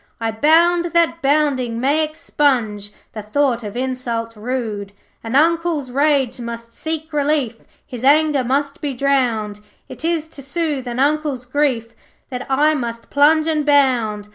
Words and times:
I 0.19 0.31
bound 0.31 0.85
that 0.93 1.21
bounding 1.21 1.79
may 1.79 2.03
expunge 2.03 2.91
The 3.13 3.21
thought 3.21 3.61
of 3.61 3.77
insult 3.77 4.35
rude. 4.35 4.93
'An 5.23 5.35
Uncle's 5.35 5.91
rage 5.91 6.39
must 6.41 6.73
seek 6.73 7.13
relief, 7.13 7.57
His 7.85 8.03
anger 8.03 8.43
must 8.43 8.81
be 8.81 8.95
drowned; 8.95 9.59
It 9.87 10.03
is 10.03 10.27
to 10.29 10.41
soothe 10.41 10.87
an 10.87 10.97
Uncle's 10.97 11.45
grief 11.45 11.93
That 12.31 12.47
thus 12.47 12.49
I 12.49 13.05
plunge 13.11 13.45
and 13.45 13.63
bound. 13.63 14.29